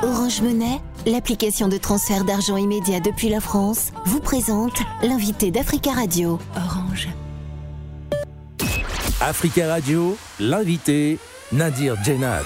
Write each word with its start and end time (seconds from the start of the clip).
Orange 0.00 0.42
Monnaie, 0.42 0.78
l'application 1.06 1.66
de 1.66 1.76
transfert 1.76 2.24
d'argent 2.24 2.56
immédiat 2.56 3.00
depuis 3.00 3.28
la 3.28 3.40
France, 3.40 3.90
vous 4.06 4.20
présente 4.20 4.80
l'invité 5.02 5.50
d'Africa 5.50 5.90
Radio. 5.90 6.38
Orange. 6.54 7.08
Africa 9.20 9.66
Radio, 9.66 10.16
l'invité 10.38 11.18
Nadir 11.50 11.96
Djenad. 12.04 12.44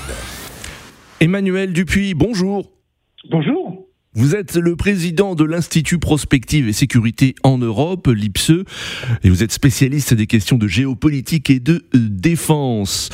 Emmanuel 1.21 1.75
Dupuis, 1.75 2.15
bonjour. 2.15 2.71
Bonjour. 3.31 3.87
Vous 4.15 4.35
êtes 4.35 4.57
le 4.57 4.77
président 4.77 5.35
de 5.35 5.45
l'Institut 5.45 5.99
Prospective 5.99 6.69
et 6.69 6.75
Sécurité 6.75 7.35
en 7.45 7.57
Europe, 7.57 8.09
l'IPSE, 8.09 8.65
et 9.23 9.31
vous 9.31 9.43
êtes 9.43 9.53
spécialiste 9.53 10.13
des 10.13 10.27
questions 10.27 10.59
de 10.59 10.69
géopolitique 10.69 11.49
et 11.49 11.61
de 11.61 11.87
euh, 11.95 11.99
défense. 12.11 13.09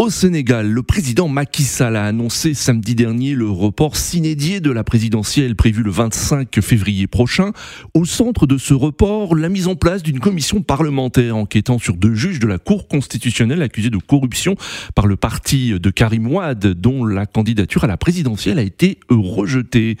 Au 0.00 0.08
Sénégal, 0.08 0.66
le 0.66 0.82
président 0.82 1.28
Macky 1.28 1.60
Sall 1.60 1.94
a 1.94 2.06
annoncé 2.06 2.54
samedi 2.54 2.94
dernier 2.94 3.34
le 3.34 3.50
report 3.50 3.96
s'inédié 3.96 4.60
de 4.60 4.70
la 4.70 4.82
présidentielle 4.82 5.54
prévue 5.54 5.82
le 5.82 5.90
25 5.90 6.58
février 6.62 7.06
prochain. 7.06 7.50
Au 7.92 8.06
centre 8.06 8.46
de 8.46 8.56
ce 8.56 8.72
report, 8.72 9.34
la 9.34 9.50
mise 9.50 9.68
en 9.68 9.74
place 9.74 10.02
d'une 10.02 10.18
commission 10.18 10.62
parlementaire 10.62 11.36
enquêtant 11.36 11.78
sur 11.78 11.96
deux 11.96 12.14
juges 12.14 12.38
de 12.38 12.46
la 12.46 12.56
Cour 12.56 12.88
constitutionnelle 12.88 13.60
accusés 13.60 13.90
de 13.90 13.98
corruption 13.98 14.54
par 14.94 15.06
le 15.06 15.16
parti 15.16 15.78
de 15.78 15.90
Karim 15.90 16.32
Ouad, 16.32 16.64
dont 16.64 17.04
la 17.04 17.26
candidature 17.26 17.84
à 17.84 17.86
la 17.86 17.98
présidentielle 17.98 18.58
a 18.58 18.62
été 18.62 19.00
rejetée. 19.10 19.98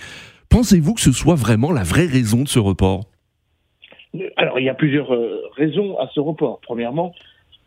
Pensez-vous 0.48 0.94
que 0.94 1.02
ce 1.02 1.12
soit 1.12 1.34
vraiment 1.34 1.72
la 1.72 1.82
vraie 1.82 2.06
raison 2.06 2.44
de 2.44 2.48
ce 2.48 2.58
report? 2.58 3.04
Alors, 4.38 4.58
il 4.58 4.64
y 4.64 4.70
a 4.70 4.74
plusieurs 4.74 5.12
euh, 5.12 5.42
raisons 5.58 5.98
à 5.98 6.08
ce 6.14 6.20
report. 6.20 6.60
Premièrement, 6.62 7.12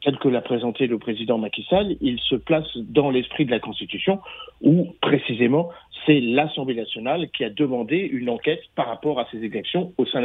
tel 0.04 0.18
que 0.18 0.28
l'a 0.28 0.42
présenté 0.42 0.88
le 0.88 0.98
président 0.98 1.38
Macky 1.38 1.66
Sall, 1.70 1.96
il 2.02 2.20
se 2.20 2.36
place 2.36 2.68
dans 2.78 3.10
l'esprit 3.10 3.46
de 3.46 3.52
la 3.52 3.60
Constitution, 3.60 4.20
où 4.62 4.94
précisément 5.02 5.70
c'est 6.06 6.20
l'Assemblée 6.20 6.76
nationale 6.76 7.30
qui 7.30 7.44
a 7.44 7.50
demandé 7.50 7.98
une 7.98 8.30
enquête 8.30 8.62
par 8.76 8.88
rapport 8.88 9.20
à 9.20 9.28
ces 9.32 9.44
exactions 9.44 9.94
au 9.98 10.06
sein 10.06 10.22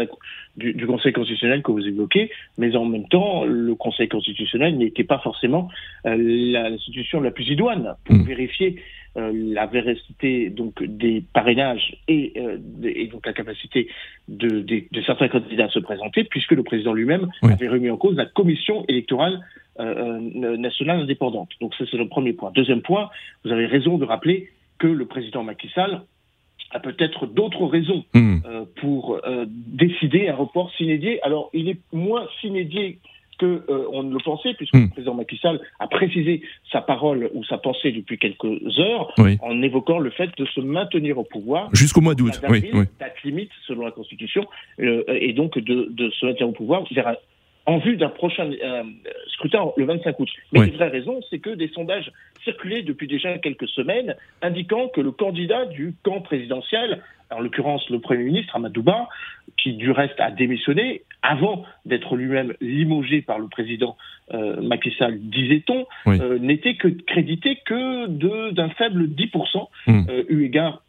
du, 0.57 0.87
Conseil 0.87 1.13
constitutionnel 1.13 1.63
que 1.63 1.71
vous 1.71 1.87
évoquez, 1.87 2.31
mais 2.57 2.75
en 2.75 2.85
même 2.85 3.07
temps, 3.09 3.45
le 3.45 3.75
Conseil 3.75 4.09
constitutionnel 4.09 4.77
n'était 4.77 5.05
pas 5.05 5.19
forcément 5.19 5.69
euh, 6.07 6.17
l'institution 6.19 7.21
la 7.21 7.31
plus 7.31 7.49
idoine 7.49 7.95
pour 8.05 8.17
mmh. 8.17 8.23
vérifier 8.23 8.77
euh, 9.17 9.33
la 9.35 9.67
véracité 9.67 10.51
donc 10.51 10.83
des 10.83 11.25
parrainages 11.33 11.97
et, 12.09 12.33
euh, 12.37 12.59
donc 13.11 13.27
la 13.27 13.33
capacité 13.33 13.89
de, 14.29 14.65
certains 15.07 15.29
candidats 15.29 15.65
à 15.65 15.71
se 15.71 15.79
présenter, 15.79 16.25
puisque 16.25 16.53
le 16.53 16.63
président 16.63 16.93
lui-même 16.93 17.29
avait 17.43 17.69
remis 17.69 17.91
en 17.91 17.97
cause 17.97 18.17
la 18.17 18.27
commission 18.27 18.85
électorale 18.89 19.41
nationale 19.79 21.01
indépendante. 21.01 21.51
Donc 21.61 21.75
ça 21.75 21.85
c'est 21.91 21.97
le 21.97 22.09
premier 22.09 22.33
point. 22.33 22.51
Deuxième 22.55 22.83
point, 22.83 23.11
vous 23.45 23.53
avez 23.53 23.67
raison 23.67 23.99
de 23.99 24.05
rappeler 24.05 24.51
que 24.79 24.87
le 24.87 25.07
président 25.07 25.43
Macky 25.43 25.69
Sall 25.75 26.03
a 26.71 26.81
peut-être 26.81 27.27
d'autres 27.27 27.67
raisons 27.67 28.05
hmm. 28.15 28.39
euh, 28.45 28.65
pour 28.81 29.21
euh, 29.25 29.47
décider 29.49 30.29
un 30.29 30.35
report 30.35 30.71
sinédié. 30.77 31.21
Alors, 31.23 31.51
il 31.53 31.69
est 31.69 31.79
moins 31.93 32.27
sinédié 32.41 32.99
que 33.39 33.63
euh, 33.69 33.87
on 33.93 34.03
ne 34.03 34.13
le 34.13 34.19
pensait, 34.19 34.53
puisque 34.55 34.75
hmm. 34.75 34.83
le 34.83 34.91
président 34.91 35.15
Macky 35.15 35.39
Sall 35.39 35.61
a 35.79 35.87
précisé 35.87 36.43
sa 36.73 36.81
parole 36.81 37.31
ou 37.35 37.45
sa 37.45 37.57
pensée 37.57 37.93
depuis 37.93 38.19
quelques 38.19 38.79
heures, 38.79 39.15
en 39.41 39.63
évoquant 39.63 39.99
le 39.99 40.11
fait 40.11 40.31
de 40.37 40.45
se 40.47 40.61
maintenir 40.61 41.19
au 41.19 41.25
pouvoir 41.25 41.71
jusqu'au 41.73 42.01
mois 42.01 42.15
d'août, 42.15 42.41
oui, 42.49 42.69
oui. 42.73 42.85
date 42.99 43.23
limite 43.25 43.51
selon 43.67 43.85
la 43.85 43.93
Constitution, 43.93 44.45
et 44.79 45.33
donc 45.35 45.57
de, 45.57 45.87
de, 45.91 46.11
se 46.11 46.27
maintenir 46.27 46.49
au 46.49 46.53
pouvoir 46.53 46.83
vers 46.91 47.15
en 47.69 47.77
vue 47.77 47.99
d'un 47.99 48.09
prochain 48.09 48.51
euh, 48.51 48.83
scrutin 49.27 49.71
le 49.77 49.85
25 49.85 50.19
août. 50.19 50.29
Mais 50.53 50.61
une 50.61 50.75
vraie 50.75 50.89
raison, 50.89 51.21
c'est 51.29 51.39
que 51.39 51.51
des 51.51 51.69
sondages 51.69 52.11
circulaient 52.43 52.83
depuis 52.83 53.07
déjà 53.07 53.37
quelques 53.37 53.69
semaines 53.69 54.17
indiquant 54.41 54.89
que 54.89 55.03
le 55.03 55.11
candidat 55.11 55.67
du 55.67 55.95
camp 56.03 56.23
présidentiel, 56.23 57.03
en 57.31 57.41
l'occurrence 57.41 57.89
le 57.91 57.99
Premier 58.01 58.25
ministre 58.25 58.57
Amadouba, 58.57 59.09
qui 59.59 59.75
du 59.75 59.91
reste 59.91 60.19
a 60.19 60.31
démissionné 60.31 61.03
avant 61.23 61.65
d'être 61.85 62.17
lui-même 62.17 62.55
limogé 62.63 63.21
par 63.21 63.39
le 63.39 63.49
président 63.49 63.99
euh, 64.33 64.63
Macky 64.63 64.95
Sall, 64.99 65.19
disait-on, 65.21 65.87
euh, 66.07 66.39
n'était 66.39 66.77
que 66.77 66.89
crédité 66.89 67.59
que 67.67 68.07
d'un 68.53 68.71
faible 68.71 69.09
10%, 69.09 69.69
hmm. 69.89 70.03
euh, 70.09 70.23
eu 70.31 70.45
égard 70.45 70.83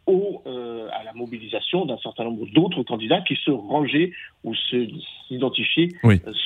mobilisation 1.20 1.86
d'un 1.86 1.98
certain 1.98 2.24
nombre 2.24 2.46
d'autres 2.52 2.82
candidats 2.82 3.20
qui 3.20 3.36
se 3.44 3.50
rangeaient 3.50 4.12
ou 4.44 4.54
s'identifiaient 5.28 5.88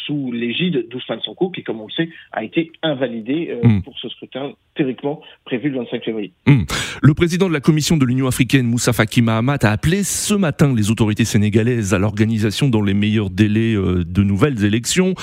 sous 0.07 0.33
l'égide 0.33 0.89
d'Ousmane 0.89 1.21
Sonko, 1.23 1.51
qui, 1.51 1.63
comme 1.63 1.81
on 1.81 1.87
le 1.87 1.93
sait, 1.93 2.11
a 2.33 2.45
été 2.45 2.73
invalidé 2.83 3.57
hmm. 3.63 3.83
pour 3.83 3.97
ce 3.99 4.09
scrutin 4.09 4.53
théoriquement 4.75 5.21
prévu 5.45 5.71
le 5.71 5.79
25 5.79 6.05
février. 6.05 6.33
Hmm. 6.47 6.65
Le 7.01 7.15
président 7.15 7.49
de 7.49 7.53
la 7.53 7.61
Commission 7.61 7.97
de 7.97 8.05
l'Union 8.05 8.27
africaine, 8.27 8.67
Moussa 8.67 8.93
Faki 8.93 9.23
Mahamat, 9.23 9.59
a 9.63 9.71
appelé 9.71 10.03
ce 10.03 10.35
matin 10.35 10.75
les 10.75 10.91
autorités 10.91 11.25
sénégalaises 11.25 11.95
à 11.95 11.99
l'organisation 11.99 12.69
dans 12.69 12.83
les 12.83 12.95
meilleurs 12.95 13.31
délais 13.31 13.75
de 13.75 14.23
nouvelles 14.23 14.65
élections. 14.65 15.15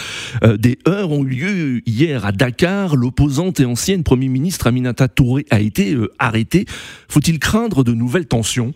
des 0.57 0.77
heures 0.87 1.11
ont 1.11 1.25
eu 1.25 1.29
lieu 1.29 1.81
hier 1.85 2.25
à 2.25 2.31
Dakar. 2.31 2.95
L'opposante 2.95 3.59
et 3.59 3.65
ancienne 3.65 4.03
Premier 4.03 4.29
ministre 4.29 4.67
Aminata 4.67 5.07
Touré 5.07 5.45
a 5.49 5.59
été 5.59 5.93
euh, 5.93 6.11
arrêtée. 6.19 6.65
Faut-il 7.09 7.39
craindre 7.39 7.83
de 7.83 7.93
nouvelles 7.93 8.27
tensions? 8.27 8.73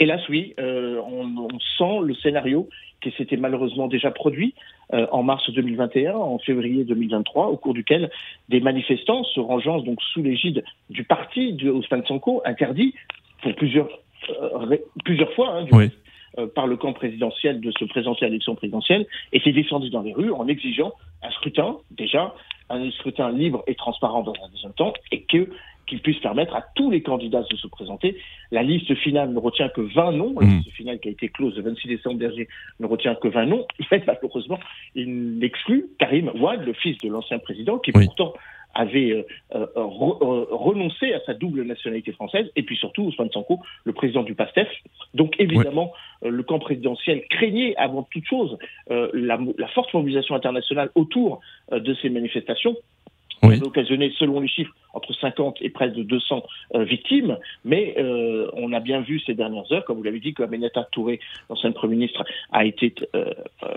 Hélas, 0.00 0.26
oui. 0.30 0.54
Euh, 0.58 0.98
on, 1.06 1.48
sent 1.76 2.00
le 2.02 2.14
scénario 2.14 2.68
qui 3.02 3.10
s'était 3.12 3.36
malheureusement 3.36 3.86
déjà 3.86 4.10
produit 4.10 4.54
euh, 4.94 5.06
en 5.12 5.22
mars 5.22 5.48
2021, 5.50 6.14
en 6.14 6.38
février 6.38 6.84
2023, 6.84 7.48
au 7.48 7.56
cours 7.56 7.74
duquel 7.74 8.10
des 8.48 8.60
manifestants 8.60 9.24
se 9.24 9.40
rangeant 9.40 9.80
donc 9.80 10.00
sous 10.12 10.22
l'égide 10.22 10.64
du 10.88 11.04
parti 11.04 11.52
de 11.52 11.70
Ousmane 11.70 12.04
Sanko 12.06 12.42
interdit 12.46 12.94
pour 13.42 13.54
plusieurs, 13.54 13.88
plusieurs 15.04 15.32
fois 15.34 15.60
hein, 15.60 16.46
par 16.54 16.66
le 16.66 16.76
camp 16.76 16.92
présidentiel 16.92 17.60
de 17.60 17.70
se 17.72 17.84
présenter 17.84 18.24
à 18.24 18.28
l'élection 18.28 18.54
présidentielle, 18.54 19.06
étaient 19.32 19.52
descendus 19.52 19.90
dans 19.90 20.02
les 20.02 20.14
rues 20.14 20.32
en 20.32 20.48
exigeant 20.48 20.92
un 21.22 21.30
scrutin, 21.30 21.76
déjà, 21.90 22.34
un 22.70 22.90
scrutin 22.92 23.30
libre 23.30 23.62
et 23.66 23.74
transparent 23.74 24.22
dans 24.22 24.34
un 24.44 24.48
deuxième 24.50 24.72
temps, 24.72 24.92
et 25.12 25.22
que 25.22 25.48
qu'il 25.86 26.00
puisse 26.00 26.18
permettre 26.20 26.54
à 26.54 26.64
tous 26.74 26.90
les 26.90 27.02
candidats 27.02 27.42
de 27.50 27.56
se 27.56 27.66
présenter. 27.66 28.16
La 28.50 28.62
liste 28.62 28.94
finale 28.96 29.32
ne 29.32 29.38
retient 29.38 29.68
que 29.68 29.80
20 29.80 30.12
noms. 30.12 30.34
La 30.40 30.46
mmh. 30.46 30.50
liste 30.50 30.70
finale 30.70 31.00
qui 31.00 31.08
a 31.08 31.10
été 31.10 31.28
close 31.28 31.56
le 31.56 31.62
26 31.62 31.88
décembre 31.88 32.18
dernier 32.18 32.48
ne 32.78 32.86
retient 32.86 33.14
que 33.14 33.28
20 33.28 33.46
noms. 33.46 33.66
Mais 33.90 34.02
malheureusement, 34.06 34.58
il 34.94 35.42
exclut 35.42 35.86
Karim 35.98 36.30
Ouad, 36.40 36.64
le 36.64 36.72
fils 36.72 36.98
de 36.98 37.08
l'ancien 37.08 37.38
président, 37.38 37.78
qui 37.78 37.92
pourtant 37.92 38.34
avait 38.74 39.12
euh, 39.12 39.22
euh, 39.54 39.66
euh, 39.76 40.46
renoncé 40.50 41.12
à 41.12 41.20
sa 41.26 41.34
double 41.34 41.62
nationalité 41.62 42.12
française, 42.12 42.46
et 42.56 42.62
puis 42.62 42.76
surtout 42.76 43.02
Ousmane 43.02 43.30
Sanko, 43.30 43.60
le 43.84 43.92
président 43.92 44.22
du 44.22 44.34
PASTEF. 44.34 44.68
Donc 45.14 45.34
évidemment, 45.38 45.92
le 46.22 46.42
camp 46.42 46.58
présidentiel 46.58 47.24
craignait 47.28 47.74
avant 47.76 48.02
toute 48.10 48.26
chose 48.26 48.58
la, 48.88 49.38
la, 49.58 49.68
forte 49.68 49.92
mobilisation 49.94 50.34
internationale 50.34 50.90
autour 50.94 51.40
de 51.72 51.94
ces 51.94 52.10
manifestations 52.10 52.76
oui. 53.42 53.58
a 53.60 53.64
occasionné, 53.64 54.12
selon 54.18 54.40
les 54.40 54.48
chiffres, 54.48 54.74
entre 54.92 55.12
50 55.12 55.58
et 55.60 55.70
près 55.70 55.90
de 55.90 56.02
200 56.02 56.42
euh, 56.74 56.84
victimes. 56.84 57.38
Mais 57.64 57.94
euh, 57.98 58.50
on 58.54 58.72
a 58.72 58.80
bien 58.80 59.00
vu 59.00 59.20
ces 59.20 59.34
dernières 59.34 59.70
heures, 59.72 59.84
comme 59.84 59.98
vous 59.98 60.02
l'avez 60.02 60.20
dit, 60.20 60.34
que 60.34 60.42
Aminata 60.42 60.84
Touré, 60.92 61.20
l'ancienne 61.48 61.72
Premier 61.72 61.96
ministre, 61.96 62.24
a 62.52 62.64
été 62.64 62.94
euh, 63.14 63.32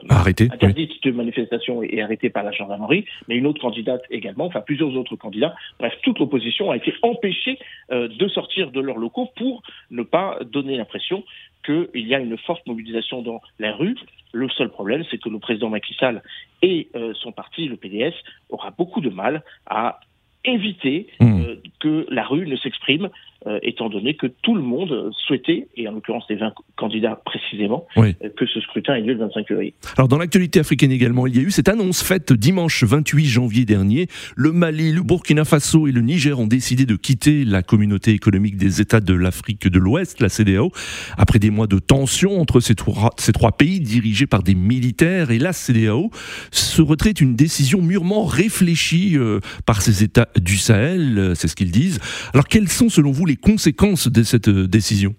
Arrêté, 0.10 0.50
interdite 0.52 1.04
de 1.04 1.12
manifestation 1.12 1.84
et, 1.84 2.02
arrêtée 2.02 2.30
par 2.30 2.44
la 2.44 2.52
gendarmerie. 2.52 3.06
Mais 3.28 3.36
une 3.36 3.48
autre 3.48 3.62
candidate 3.62 4.04
également, 4.10 4.46
enfin 4.46 4.62
plusieurs 4.62 4.96
autres 4.96 5.16
candidats. 5.16 5.56
Bref, 5.80 5.94
toute 6.04 6.20
l'opposition 6.20 6.72
a 6.72 6.78
été 6.78 6.94
empêchée 7.02 7.60
de 7.92 8.28
sortir 8.28 8.72
de 8.72 8.80
leurs 8.80 8.98
locaux 8.98 9.30
pour 9.36 9.62
ne 9.92 10.04
pas 10.04 10.40
donner 10.44 10.78
l'impression 10.78 11.24
qu'il 11.64 12.08
y 12.08 12.16
a 12.16 12.20
une 12.20 12.38
forte 12.38 12.66
mobilisation 12.68 13.22
dans 13.22 13.42
la 13.60 13.74
rue. 13.76 13.96
Le 14.32 14.50
seul 14.50 14.70
problème, 14.70 15.04
c'est 15.10 15.18
que 15.18 15.30
le 15.30 15.40
président 15.40 15.70
Macky 15.70 15.94
Sall 15.96 16.22
et 16.62 16.90
euh, 16.96 17.14
son 17.16 17.32
parti, 17.32 17.68
le 17.68 17.78
PDS, 17.78 18.14
aura 18.50 18.72
beaucoup 18.72 19.02
de 19.02 19.10
mal 19.10 19.44
à 19.66 20.00
éviter 20.46 21.08
mmh. 21.20 21.42
euh, 21.42 21.56
que 21.80 22.06
la 22.10 22.26
rue 22.26 22.48
ne 22.48 22.56
s'exprime 22.56 23.10
euh, 23.46 23.60
étant 23.62 23.90
donné 23.90 24.14
que 24.14 24.28
tout 24.28 24.56
le 24.56 24.62
monde 24.62 25.12
souhaitait, 25.28 25.68
et 25.76 25.86
en 25.90 25.92
l'occurrence 25.92 26.24
les 26.30 26.38
20 26.38 26.54
candidats 26.78 27.20
précisément, 27.26 27.86
euh, 27.98 28.14
que 28.38 28.46
ce 28.46 28.62
scrutin 28.62 28.96
ait 28.96 29.02
lieu 29.02 29.16
le 29.16 29.20
25 29.20 29.46
février. 29.46 29.74
Alors 29.98 30.08
dans 30.08 30.18
l'actualité 30.18 30.62
africaine 30.62 30.94
également, 30.94 31.28
il 31.28 31.36
y 31.36 31.40
a 31.40 31.42
eu 31.42 31.52
cette 31.52 31.68
annonce 31.68 32.02
faite 32.02 32.32
dimanche 32.32 32.86
28 32.86 33.26
janvier 33.26 33.66
dernier. 33.66 34.08
Le 34.38 34.54
Mali, 34.54 34.94
le 34.94 35.02
Burkina 35.02 35.44
Faso 35.44 35.88
et 35.88 35.92
le 35.92 36.00
Niger 36.00 36.40
ont 36.40 36.48
décidé 36.48 36.86
de 36.86 36.96
quitter 36.96 37.44
la 37.44 37.64
communauté 37.64 38.12
économique 38.12 38.56
des 38.56 38.80
États 38.80 39.02
de 39.02 39.14
l'Afrique 39.14 39.68
de 39.68 39.78
l'Ouest, 39.78 40.22
la 40.22 40.30
CDAO, 40.30 40.72
après 41.18 41.40
des 41.40 41.50
mois 41.50 41.68
de 41.68 41.80
tension 41.80 42.40
entre 42.40 42.62
ces 42.62 42.76
trois, 42.76 43.10
ces 43.18 43.34
trois 43.34 43.52
pays 43.52 43.82
dirigés 43.82 44.26
par 44.26 44.44
des 44.44 44.56
militaires. 44.56 45.32
Et 45.32 45.40
la 45.40 45.52
CDAO, 45.52 46.12
ce 46.52 46.82
retrait 46.82 47.10
est 47.10 47.20
une 47.20 47.36
décision 47.36 47.82
mûrement 47.82 48.24
réfléchie 48.24 49.18
euh, 49.18 49.42
par 49.66 49.82
ces 49.82 50.06
États 50.06 50.30
du 50.40 50.58
Sahel, 50.58 51.36
c'est 51.36 51.48
ce 51.48 51.56
qu'ils 51.56 51.72
disent. 51.72 52.00
Alors 52.34 52.48
quelles 52.48 52.70
sont 52.70 52.90
selon 52.90 53.12
vous 53.12 53.26
les 53.26 53.36
conséquences 53.36 54.08
de 54.08 54.24
cette 54.24 54.48
euh, 54.48 54.68
décision? 54.68 55.16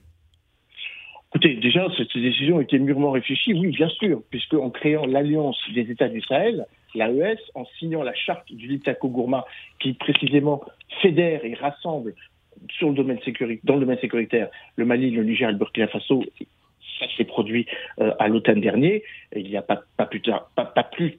Écoutez, 1.30 1.56
déjà, 1.56 1.88
cette 1.96 2.16
décision 2.16 2.60
était 2.60 2.78
mûrement 2.78 3.10
réfléchie, 3.10 3.54
oui, 3.54 3.70
bien 3.70 3.88
sûr, 3.88 4.22
puisque 4.30 4.54
en 4.54 4.70
créant 4.70 5.04
l'Alliance 5.04 5.58
des 5.74 5.90
États 5.90 6.08
du 6.08 6.20
Sahel, 6.20 6.64
l'AES, 6.94 7.38
en 7.54 7.64
signant 7.78 8.04
la 8.04 8.14
charte 8.14 8.52
du 8.52 8.68
Litako 8.68 9.08
Gourma, 9.08 9.44
qui 9.80 9.94
précisément 9.94 10.62
fédère 11.02 11.44
et 11.44 11.54
rassemble 11.54 12.14
sur 12.78 12.88
le 12.88 12.94
domaine 12.94 13.18
dans 13.64 13.74
le 13.74 13.80
domaine 13.80 13.98
sécuritaire, 13.98 14.48
le 14.76 14.84
Mali, 14.84 15.10
le 15.10 15.24
Niger 15.24 15.50
le 15.50 15.58
Burkina 15.58 15.88
Faso, 15.88 16.24
ça 16.98 17.06
s'est 17.16 17.24
produit 17.24 17.66
euh, 18.00 18.12
à 18.18 18.28
l'automne 18.28 18.60
dernier. 18.60 19.02
il 19.34 19.48
n'y 19.48 19.56
a 19.56 19.62
pas, 19.62 19.82
pas, 19.96 20.06
plus 20.06 20.20
tard, 20.20 20.50
pas, 20.54 20.64
plus 20.64 21.18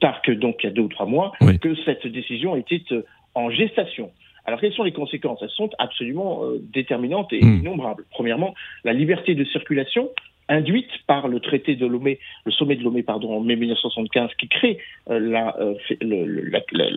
tard 0.00 0.22
que 0.22 0.32
donc 0.32 0.56
il 0.62 0.66
y 0.66 0.70
a 0.70 0.72
deux 0.72 0.82
ou 0.82 0.88
trois 0.88 1.06
mois 1.06 1.32
que 1.60 1.74
cette 1.84 2.06
décision 2.06 2.56
était 2.56 2.82
euh, 2.92 3.04
en 3.34 3.50
gestation. 3.50 4.10
Alors, 4.46 4.60
quelles 4.60 4.74
sont 4.74 4.82
les 4.82 4.92
conséquences? 4.92 5.38
Elles 5.42 5.48
sont 5.48 5.70
absolument 5.78 6.42
déterminantes 6.60 7.32
et 7.32 7.42
hmm. 7.42 7.60
innombrables. 7.60 8.04
Premièrement, 8.10 8.54
la 8.84 8.92
liberté 8.92 9.34
de 9.34 9.42
circulation 9.46 10.10
induite 10.48 10.90
par 11.06 11.28
le 11.28 11.40
traité 11.40 11.76
de 11.76 11.86
Lomé, 11.86 12.18
le 12.44 12.52
sommet 12.52 12.76
de 12.76 12.82
Lomé, 12.82 13.02
pardon, 13.02 13.36
en 13.36 13.40
mai 13.40 13.56
1975, 13.56 14.30
qui 14.38 14.48
crée 14.48 14.78
euh, 15.10 15.18
la, 15.18 15.56
euh, 15.58 15.74
la, 16.00 16.60
la, 16.72 16.90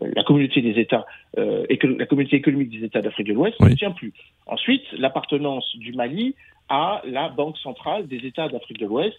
la, 0.00 0.24
communauté 0.24 0.60
des 0.60 0.80
États, 0.80 1.06
euh, 1.38 1.66
la 1.98 2.06
communauté 2.06 2.36
économique 2.36 2.70
des 2.70 2.84
États 2.84 3.00
d'Afrique 3.00 3.28
de 3.28 3.34
l'Ouest, 3.34 3.60
ne 3.60 3.74
tient 3.74 3.92
plus. 3.92 4.12
Ensuite, 4.46 4.84
l'appartenance 4.92 5.76
du 5.76 5.92
Mali 5.92 6.34
à 6.68 7.02
la 7.06 7.28
Banque 7.28 7.58
centrale 7.58 8.06
des 8.08 8.26
États 8.26 8.48
d'Afrique 8.48 8.78
de 8.78 8.86
l'Ouest, 8.86 9.16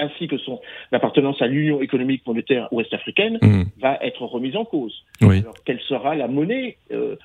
ainsi 0.00 0.26
que 0.26 0.38
son 0.38 0.60
appartenance 0.90 1.40
à 1.40 1.46
l'Union 1.46 1.80
économique 1.80 2.26
monétaire 2.26 2.66
ouest-africaine, 2.72 3.38
mmh. 3.40 3.62
va 3.80 3.96
être 4.02 4.22
remise 4.22 4.56
en 4.56 4.64
cause. 4.64 5.04
Alors, 5.22 5.54
quelle 5.64 5.80
sera 5.82 6.16
la 6.16 6.26
monnaie 6.26 6.78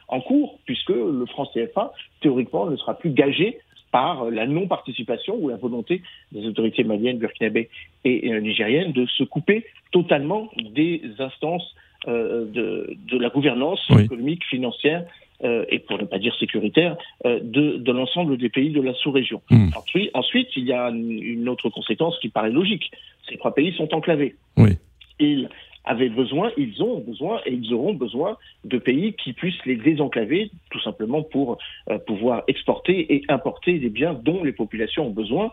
en 0.08 0.22
cours, 0.22 0.60
puisque 0.66 0.90
le 0.90 1.26
franc 1.26 1.48
CFA, 1.48 1.92
théoriquement, 2.22 2.68
ne 2.68 2.76
sera 2.76 2.96
plus 2.96 3.10
gagé 3.10 3.58
par 3.92 4.30
la 4.30 4.46
non-participation 4.46 5.36
ou 5.36 5.50
la 5.50 5.58
volonté 5.58 6.02
des 6.32 6.46
autorités 6.46 6.84
maliennes, 6.84 7.18
burkinabées 7.18 7.70
et 8.04 8.32
euh, 8.32 8.40
nigériennes 8.40 8.92
de 8.92 9.06
se 9.06 9.24
couper 9.24 9.66
totalement 9.92 10.50
des 10.74 11.02
instances 11.20 11.76
euh, 12.08 12.46
de, 12.46 12.96
de, 13.12 13.18
la 13.18 13.30
gouvernance 13.30 13.86
économique, 14.00 14.46
financière 14.46 15.04
euh, 15.44 15.66
et 15.70 15.80
pour 15.80 15.98
ne 15.98 16.06
pas 16.06 16.18
dire 16.18 16.34
sécuritaire 16.36 16.96
euh, 17.26 17.40
de, 17.42 17.78
de 17.78 17.92
l'ensemble 17.92 18.38
des 18.38 18.50
pays 18.50 18.72
de 18.72 18.82
la 18.82 18.94
sous-région. 18.94 19.42
Hmm. 19.50 19.70
Ensuite, 19.76 20.10
ensuite, 20.14 20.48
il 20.56 20.66
y 20.66 20.72
a 20.72 20.90
une 20.90 21.50
autre 21.50 21.70
conséquence 21.70 22.18
qui 22.20 22.30
paraît 22.30 22.52
logique. 22.52 22.92
Ces 23.30 23.38
trois 23.38 23.54
pays 23.54 23.74
sont 23.74 23.94
enclavés. 23.94 24.36
Oui. 24.56 24.72
Ils 25.20 25.50
avaient 25.84 26.10
besoin, 26.10 26.52
ils 26.58 26.82
ont 26.84 27.00
besoin 27.00 27.42
et 27.46 27.54
ils 27.54 27.74
auront 27.74 27.94
besoin 27.94 28.38
de 28.64 28.78
pays 28.78 29.14
qui 29.14 29.34
puissent 29.34 29.66
les 29.66 29.76
désenclaver, 29.76 30.52
simplement 30.90 31.24
pour 31.24 31.58
euh, 31.90 31.98
pouvoir 32.00 32.44
exporter 32.48 33.14
et 33.14 33.24
importer 33.30 33.80
des 33.80 33.90
biens 33.90 34.14
dont 34.14 34.44
les 34.44 34.54
populations 34.54 35.08
ont 35.08 35.12
besoin. 35.12 35.52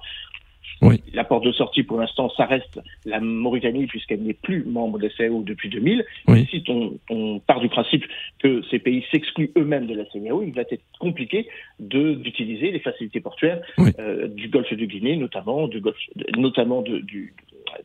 Oui. 0.82 1.00
La 1.14 1.24
porte 1.24 1.44
de 1.44 1.52
sortie, 1.52 1.82
pour 1.82 1.98
l'instant, 1.98 2.30
ça 2.36 2.44
reste 2.44 2.80
la 3.04 3.20
Mauritanie, 3.20 3.86
puisqu'elle 3.86 4.22
n'est 4.22 4.34
plus 4.34 4.64
membre 4.64 4.98
de 4.98 5.04
la 5.04 5.10
CAO 5.10 5.42
depuis 5.42 5.70
2000. 5.70 6.04
Oui. 6.28 6.46
Si 6.50 6.62
on, 6.68 6.98
on, 7.08 7.38
part 7.38 7.60
du 7.60 7.68
principe 7.68 8.04
que 8.40 8.62
ces 8.70 8.78
pays 8.78 9.04
s'excluent 9.10 9.52
eux-mêmes 9.56 9.86
de 9.86 9.94
la 9.94 10.04
CAO, 10.04 10.42
il 10.42 10.52
va 10.52 10.62
être 10.62 10.82
compliqué 10.98 11.48
d'utiliser 11.80 12.72
les 12.72 12.80
facilités 12.80 13.20
portuaires 13.20 13.60
euh, 13.98 14.28
du 14.28 14.48
golfe 14.48 14.72
de 14.72 14.84
Guinée, 14.84 15.16
notamment, 15.16 15.66
du 15.66 15.80
golfe, 15.80 15.96
notamment 16.36 16.82
de, 16.82 16.98
du, 16.98 17.32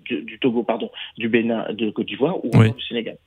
du, 0.10 0.38
Togo, 0.40 0.64
pardon, 0.64 0.90
du 1.18 1.30
Bénin, 1.30 1.72
de 1.72 1.92
Côte 1.92 2.08
d'Ivoire 2.08 2.44
ou 2.44 2.50
du 2.50 2.82
Sénégal. 2.88 3.18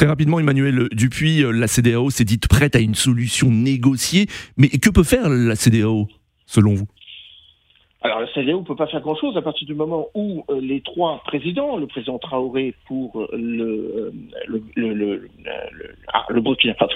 Très 0.00 0.06
rapidement, 0.06 0.40
Emmanuel 0.40 0.88
Dupuis, 0.92 1.44
euh, 1.44 1.50
la 1.50 1.66
CDAO 1.66 2.08
s'est 2.08 2.24
dite 2.24 2.48
prête 2.48 2.74
à 2.74 2.78
une 2.78 2.94
solution 2.94 3.50
négociée, 3.50 4.28
mais 4.56 4.68
que 4.68 4.88
peut 4.88 5.02
faire 5.02 5.28
la 5.28 5.54
CDAO, 5.54 6.08
selon 6.46 6.72
vous? 6.72 6.86
Alors 8.00 8.20
la 8.20 8.26
CDAO 8.32 8.60
ne 8.60 8.64
peut 8.64 8.76
pas 8.76 8.86
faire 8.86 9.02
grand-chose 9.02 9.36
à 9.36 9.42
partir 9.42 9.66
du 9.66 9.74
moment 9.74 10.06
où 10.14 10.42
euh, 10.48 10.58
les 10.58 10.80
trois 10.80 11.20
présidents, 11.26 11.76
le 11.76 11.86
président 11.86 12.18
Traoré 12.18 12.74
pour 12.88 13.28
le, 13.34 14.10
le, 14.46 14.62
le, 14.74 14.94
le, 14.94 15.28
ah, 16.14 16.24
le 16.30 16.40
Burkina 16.40 16.72
Faso, 16.76 16.94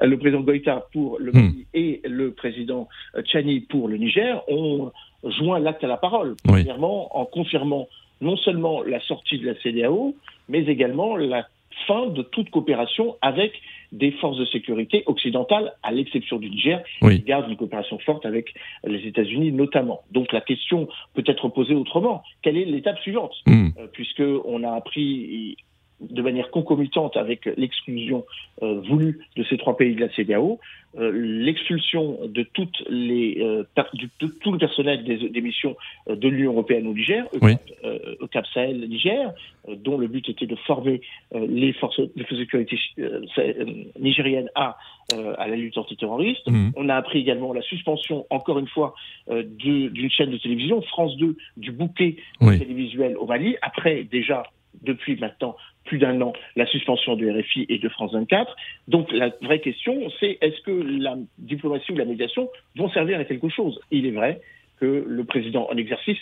le 0.00 0.16
président 0.16 0.40
Goïta 0.42 0.86
pour 0.92 1.18
le 1.18 1.32
hmm. 1.32 1.34
Mali 1.34 1.66
et 1.74 2.00
le 2.04 2.30
président 2.30 2.86
Tchani 3.24 3.58
pour 3.58 3.88
le 3.88 3.96
Niger, 3.96 4.40
ont 4.48 4.92
joint 5.24 5.58
l'acte 5.58 5.82
à 5.82 5.88
la 5.88 5.96
parole. 5.96 6.36
Premièrement, 6.44 7.18
en 7.18 7.24
confirmant 7.24 7.88
non 8.20 8.36
seulement 8.36 8.84
la 8.84 9.00
sortie 9.00 9.40
de 9.40 9.46
la 9.46 9.60
CDAO, 9.60 10.14
mais 10.48 10.60
également 10.66 11.16
la 11.16 11.48
fin 11.86 12.06
de 12.06 12.22
toute 12.22 12.50
coopération 12.50 13.16
avec 13.22 13.52
des 13.92 14.12
forces 14.12 14.38
de 14.38 14.44
sécurité 14.46 15.02
occidentales, 15.06 15.72
à 15.82 15.90
l'exception 15.90 16.38
du 16.38 16.48
Niger, 16.50 16.82
qui 17.00 17.18
garde 17.20 17.50
une 17.50 17.56
coopération 17.56 17.98
forte 17.98 18.24
avec 18.24 18.54
les 18.84 19.06
États-Unis 19.06 19.52
notamment. 19.52 20.02
Donc 20.12 20.32
la 20.32 20.40
question 20.40 20.88
peut 21.14 21.24
être 21.26 21.48
posée 21.48 21.74
autrement. 21.74 22.22
Quelle 22.42 22.56
est 22.56 22.64
l'étape 22.64 22.98
suivante? 23.00 23.34
Euh, 23.48 23.86
Puisque 23.92 24.22
on 24.44 24.62
a 24.62 24.72
appris 24.72 25.56
de 26.00 26.22
manière 26.22 26.50
concomitante 26.50 27.16
avec 27.16 27.46
l'exclusion 27.56 28.24
euh, 28.62 28.80
voulue 28.88 29.20
de 29.36 29.44
ces 29.44 29.58
trois 29.58 29.76
pays 29.76 29.94
de 29.94 30.00
la 30.00 30.08
CDAO, 30.14 30.58
euh, 30.98 31.12
l'expulsion 31.14 32.18
de 32.26 32.42
toutes 32.42 32.82
les 32.88 33.38
euh, 33.40 33.64
de 33.94 34.26
tout 34.26 34.52
le 34.52 34.58
personnel 34.58 35.04
des, 35.04 35.28
des 35.28 35.40
missions 35.40 35.76
de 36.08 36.28
l'Union 36.28 36.52
européenne 36.52 36.86
au 36.86 36.94
Niger, 36.94 37.26
au, 37.32 38.26
Cap 38.26 38.46
Sahel 38.52 38.88
Niger, 38.88 39.32
dont 39.68 39.98
le 39.98 40.08
but 40.08 40.28
était 40.28 40.46
de 40.46 40.56
former 40.56 41.00
les 41.34 41.72
forces 41.74 42.00
de 42.00 42.24
sécurité 42.36 42.78
nigériennes 43.98 44.50
à 44.54 44.76
à 45.38 45.48
la 45.48 45.56
lutte 45.56 45.76
antiterroriste. 45.76 46.48
Mmh. 46.48 46.70
On 46.76 46.88
a 46.88 46.94
appris 46.94 47.18
également 47.18 47.52
la 47.52 47.62
suspension, 47.62 48.26
encore 48.30 48.60
une 48.60 48.68
fois, 48.68 48.94
d'une 49.28 50.10
chaîne 50.10 50.30
de 50.30 50.36
télévision, 50.38 50.80
France 50.82 51.16
2, 51.16 51.36
du 51.56 51.72
bouquet 51.72 52.16
télévisuel 52.40 53.16
au 53.16 53.26
Mali, 53.26 53.56
après 53.60 54.04
déjà 54.04 54.44
depuis 54.82 55.16
maintenant 55.16 55.56
plus 55.90 55.98
d'un 55.98 56.20
an 56.20 56.32
la 56.54 56.66
suspension 56.66 57.16
du 57.16 57.28
RFI 57.28 57.66
et 57.68 57.78
de 57.78 57.88
France 57.88 58.12
24. 58.12 58.54
Donc 58.86 59.10
la 59.10 59.30
vraie 59.42 59.58
question, 59.58 60.08
c'est 60.20 60.38
est-ce 60.40 60.60
que 60.60 60.70
la 60.70 61.16
diplomatie 61.38 61.90
ou 61.90 61.96
la 61.96 62.04
médiation 62.04 62.48
vont 62.76 62.88
servir 62.90 63.18
à 63.18 63.24
quelque 63.24 63.48
chose? 63.48 63.80
Il 63.90 64.06
est 64.06 64.12
vrai 64.12 64.40
que 64.78 65.04
le 65.04 65.24
président 65.24 65.66
en 65.68 65.76
exercice, 65.76 66.20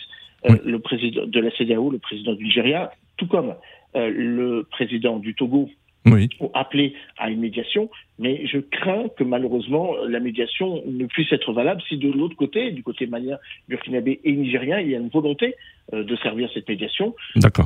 euh, 0.49 0.55
le 0.65 0.79
président 0.79 1.27
de 1.27 1.39
la 1.39 1.51
CDAO, 1.51 1.91
le 1.91 1.99
président 1.99 2.33
du 2.33 2.45
Nigeria, 2.45 2.91
tout 3.17 3.27
comme 3.27 3.53
euh, 3.95 4.09
le 4.09 4.63
président 4.63 5.19
du 5.19 5.35
Togo, 5.35 5.69
oui. 6.05 6.29
ont 6.39 6.51
appelé 6.53 6.93
à 7.17 7.29
une 7.29 7.39
médiation, 7.39 7.89
mais 8.17 8.45
je 8.47 8.59
crains 8.59 9.07
que 9.17 9.23
malheureusement 9.23 9.95
la 10.07 10.19
médiation 10.19 10.81
ne 10.85 11.05
puisse 11.05 11.31
être 11.31 11.53
valable 11.53 11.81
si 11.87 11.97
de 11.97 12.11
l'autre 12.11 12.35
côté, 12.35 12.71
du 12.71 12.83
côté 12.83 13.07
malien, 13.07 13.37
burkinabé 13.67 14.19
et 14.23 14.31
nigérien, 14.31 14.79
il 14.79 14.89
y 14.89 14.95
a 14.95 14.99
une 14.99 15.09
volonté 15.09 15.55
euh, 15.93 16.03
de 16.03 16.15
servir 16.17 16.49
cette 16.53 16.67
médiation. 16.67 17.15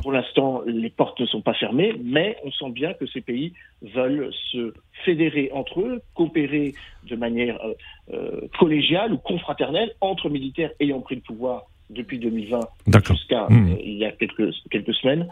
Pour 0.02 0.12
l'instant, 0.12 0.62
les 0.66 0.90
portes 0.90 1.20
ne 1.20 1.26
sont 1.26 1.42
pas 1.42 1.54
fermées, 1.54 1.94
mais 2.02 2.36
on 2.44 2.50
sent 2.50 2.70
bien 2.70 2.94
que 2.94 3.06
ces 3.06 3.20
pays 3.20 3.52
veulent 3.82 4.30
se 4.50 4.72
fédérer 5.04 5.50
entre 5.52 5.80
eux, 5.80 6.02
coopérer 6.14 6.74
de 7.08 7.16
manière 7.16 7.58
euh, 7.64 7.74
euh, 8.12 8.40
collégiale 8.58 9.12
ou 9.12 9.18
confraternelle 9.18 9.92
entre 10.00 10.28
militaires 10.28 10.70
ayant 10.80 11.00
pris 11.00 11.16
le 11.16 11.20
pouvoir 11.20 11.66
depuis 11.90 12.18
2020 12.18 12.60
jusqu'à 13.08 13.46
hmm. 13.48 13.76
il 13.80 13.98
y 13.98 14.04
a 14.04 14.12
quelques, 14.12 14.52
quelques 14.70 14.94
semaines 14.94 15.28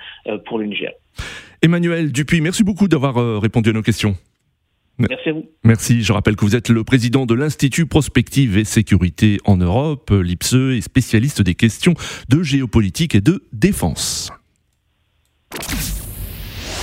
pour 0.46 0.58
le 0.58 0.66
Niger. 0.66 0.92
Emmanuel 1.62 2.10
Dupuis, 2.10 2.40
merci 2.40 2.64
beaucoup 2.64 2.88
d'avoir 2.88 3.18
euh, 3.18 3.38
répondu 3.38 3.70
à 3.70 3.72
nos 3.72 3.82
questions. 3.82 4.16
Merci 4.98 5.28
à 5.30 5.32
vous. 5.32 5.44
Merci. 5.64 6.02
Je 6.02 6.12
rappelle 6.12 6.36
que 6.36 6.44
vous 6.44 6.54
êtes 6.56 6.68
le 6.68 6.84
président 6.84 7.24
de 7.24 7.34
l'Institut 7.34 7.86
Prospective 7.86 8.58
et 8.58 8.64
Sécurité 8.64 9.38
en 9.44 9.56
Europe, 9.56 10.10
l'IPSE, 10.10 10.76
et 10.76 10.80
spécialiste 10.80 11.40
des 11.40 11.54
questions 11.54 11.94
de 12.28 12.42
géopolitique 12.42 13.14
et 13.14 13.20
de 13.20 13.42
défense. 13.52 14.30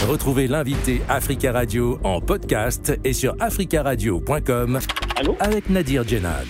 Retrouvez 0.08 0.48
l'invité 0.48 1.02
Africa 1.10 1.52
Radio 1.52 2.00
en 2.04 2.22
podcast 2.22 2.98
et 3.04 3.14
sur 3.14 3.36
africaradio.com 3.40 4.80
avec 5.40 5.70
Nadir 5.70 6.08
Djenad. 6.08 6.48